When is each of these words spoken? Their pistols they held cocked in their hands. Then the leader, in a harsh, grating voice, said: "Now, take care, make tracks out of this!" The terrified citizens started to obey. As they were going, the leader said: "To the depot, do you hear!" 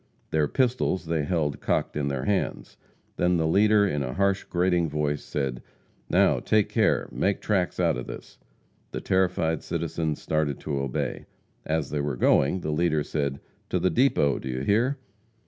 Their 0.31 0.47
pistols 0.47 1.05
they 1.05 1.25
held 1.25 1.59
cocked 1.61 1.95
in 1.95 2.07
their 2.07 2.25
hands. 2.25 2.75
Then 3.17 3.37
the 3.37 3.45
leader, 3.45 3.87
in 3.87 4.01
a 4.01 4.15
harsh, 4.15 4.45
grating 4.45 4.89
voice, 4.89 5.23
said: 5.23 5.61
"Now, 6.09 6.39
take 6.39 6.69
care, 6.69 7.07
make 7.11 7.39
tracks 7.39 7.79
out 7.79 7.97
of 7.97 8.07
this!" 8.07 8.39
The 8.93 9.01
terrified 9.01 9.61
citizens 9.61 10.19
started 10.19 10.59
to 10.61 10.79
obey. 10.79 11.27
As 11.67 11.91
they 11.91 12.01
were 12.01 12.17
going, 12.17 12.61
the 12.61 12.71
leader 12.71 13.03
said: 13.03 13.41
"To 13.69 13.77
the 13.77 13.91
depot, 13.91 14.39
do 14.39 14.49
you 14.49 14.61
hear!" 14.61 14.97